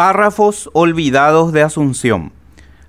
[0.00, 2.32] Párrafos olvidados de Asunción.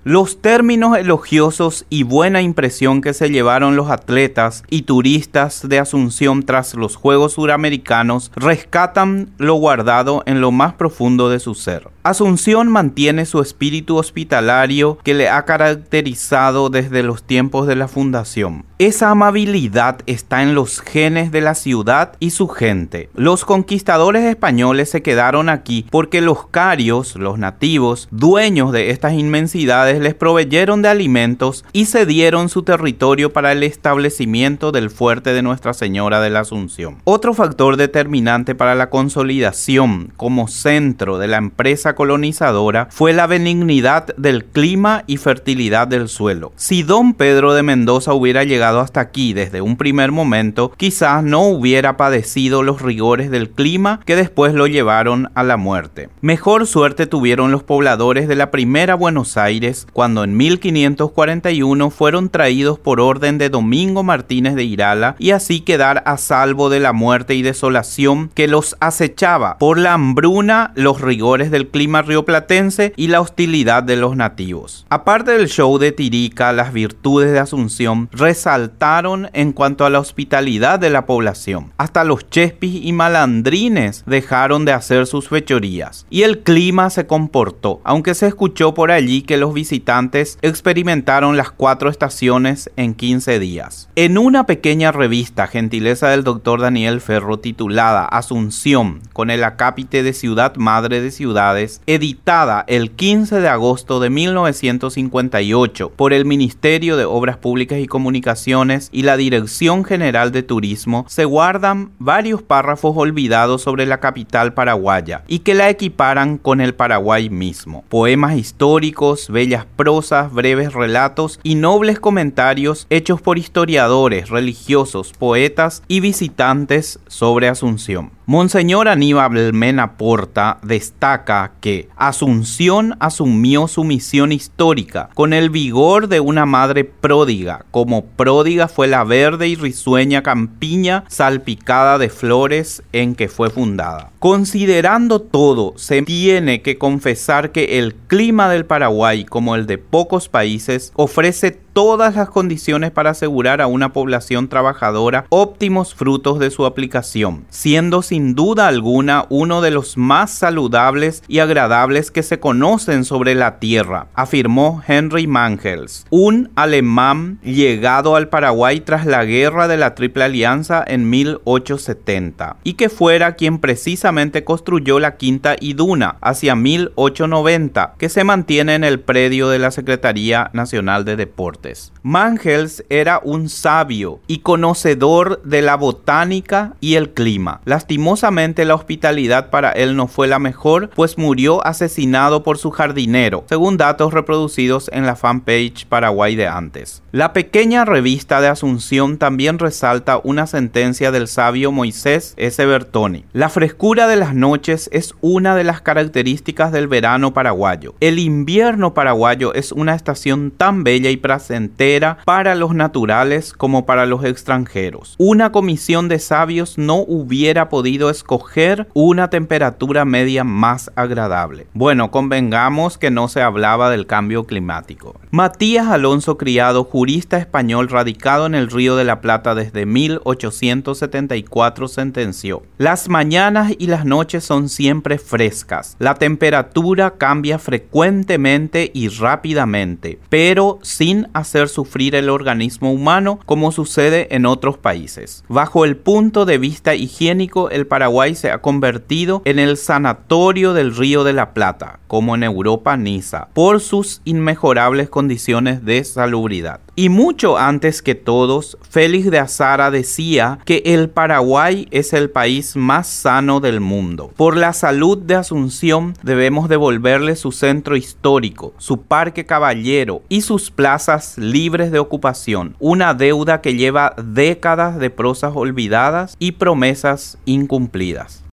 [0.02, 6.42] Los términos elogiosos y buena impresión que se llevaron los atletas y turistas de Asunción
[6.42, 11.91] tras los Juegos Suramericanos rescatan lo guardado en lo más profundo de su ser.
[12.04, 18.64] Asunción mantiene su espíritu hospitalario que le ha caracterizado desde los tiempos de la fundación.
[18.80, 23.08] Esa amabilidad está en los genes de la ciudad y su gente.
[23.14, 30.00] Los conquistadores españoles se quedaron aquí porque los carios, los nativos, dueños de estas inmensidades,
[30.00, 35.72] les proveyeron de alimentos y cedieron su territorio para el establecimiento del fuerte de Nuestra
[35.72, 36.96] Señora de la Asunción.
[37.04, 44.14] Otro factor determinante para la consolidación como centro de la empresa colonizadora fue la benignidad
[44.16, 46.52] del clima y fertilidad del suelo.
[46.56, 51.42] Si don Pedro de Mendoza hubiera llegado hasta aquí desde un primer momento, quizás no
[51.42, 56.08] hubiera padecido los rigores del clima que después lo llevaron a la muerte.
[56.20, 62.78] Mejor suerte tuvieron los pobladores de la primera Buenos Aires cuando en 1541 fueron traídos
[62.78, 67.34] por orden de Domingo Martínez de Irala y así quedar a salvo de la muerte
[67.34, 73.20] y desolación que los acechaba por la hambruna, los rigores del clima rioplatense y la
[73.20, 74.86] hostilidad de los nativos.
[74.88, 80.78] Aparte del show de Tirica, las virtudes de Asunción resaltaron en cuanto a la hospitalidad
[80.78, 81.72] de la población.
[81.78, 87.80] Hasta los chespis y malandrines dejaron de hacer sus fechorías y el clima se comportó,
[87.84, 93.88] aunque se escuchó por allí que los visitantes experimentaron las cuatro estaciones en 15 días.
[93.96, 100.12] En una pequeña revista, gentileza del doctor Daniel Ferro, titulada Asunción, con el acápite de
[100.12, 107.04] Ciudad Madre de Ciudades, editada el 15 de agosto de 1958 por el Ministerio de
[107.04, 113.62] Obras Públicas y Comunicaciones y la Dirección General de Turismo, se guardan varios párrafos olvidados
[113.62, 117.84] sobre la capital paraguaya y que la equiparan con el Paraguay mismo.
[117.88, 126.00] Poemas históricos, bellas prosas, breves relatos y nobles comentarios hechos por historiadores, religiosos, poetas y
[126.00, 128.10] visitantes sobre Asunción.
[128.24, 136.20] Monseñor Aníbal Mena Porta destaca que Asunción asumió su misión histórica con el vigor de
[136.20, 143.16] una madre pródiga, como pródiga fue la verde y risueña campiña salpicada de flores en
[143.16, 144.12] que fue fundada.
[144.20, 150.28] Considerando todo, se tiene que confesar que el clima del Paraguay, como el de pocos
[150.28, 156.66] países, ofrece todas las condiciones para asegurar a una población trabajadora óptimos frutos de su
[156.66, 163.04] aplicación, siendo sin duda alguna uno de los más saludables y agradables que se conocen
[163.04, 169.76] sobre la tierra, afirmó Henry Mangels, un alemán llegado al Paraguay tras la guerra de
[169.76, 176.54] la Triple Alianza en 1870, y que fuera quien precisamente construyó la Quinta Iduna hacia
[176.54, 181.61] 1890, que se mantiene en el predio de la Secretaría Nacional de Deportes.
[182.02, 187.60] Mangels era un sabio y conocedor de la botánica y el clima.
[187.64, 193.44] Lastimosamente la hospitalidad para él no fue la mejor, pues murió asesinado por su jardinero,
[193.48, 197.02] según datos reproducidos en la fanpage Paraguay de antes.
[197.12, 202.64] La pequeña revista de Asunción también resalta una sentencia del sabio Moisés S.
[202.64, 203.24] Bertoni.
[203.32, 207.94] La frescura de las noches es una de las características del verano paraguayo.
[208.00, 213.86] El invierno paraguayo es una estación tan bella y placentera entera para los naturales como
[213.86, 215.14] para los extranjeros.
[215.18, 221.66] Una comisión de sabios no hubiera podido escoger una temperatura media más agradable.
[221.74, 225.14] Bueno, convengamos que no se hablaba del cambio climático.
[225.30, 232.62] Matías Alonso Criado, jurista español radicado en el Río de la Plata desde 1874, sentenció,
[232.78, 235.96] Las mañanas y las noches son siempre frescas.
[235.98, 244.34] La temperatura cambia frecuentemente y rápidamente, pero sin hacer sufrir el organismo humano como sucede
[244.34, 245.44] en otros países.
[245.48, 250.96] Bajo el punto de vista higiénico, el Paraguay se ha convertido en el sanatorio del
[250.96, 256.80] Río de la Plata, como en Europa Niza, por sus inmejorables condiciones de salubridad.
[256.94, 262.76] Y mucho antes que todos, Félix de Azara decía que el Paraguay es el país
[262.76, 264.30] más sano del mundo.
[264.36, 270.70] Por la salud de Asunción debemos devolverle su centro histórico, su parque caballero y sus
[270.70, 278.42] plazas libres de ocupación, una deuda que lleva décadas de prosas olvidadas y promesas incumplidas.